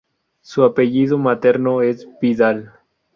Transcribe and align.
Su 0.41 0.63
apellido 0.63 1.19
materno 1.19 1.83
es 1.83 2.07
Vidal. 2.19 2.73